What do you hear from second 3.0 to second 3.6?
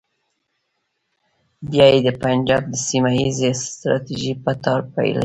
ییزې